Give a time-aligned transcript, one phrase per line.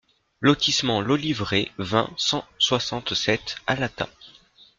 [0.39, 4.09] Lotissement l'Oliveraie, vingt, cent soixante-sept Alata